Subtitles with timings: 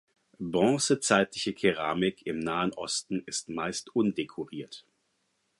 [0.39, 4.83] Bronzezeitliche Keramik im Nahen Osten ist meist undekoriert.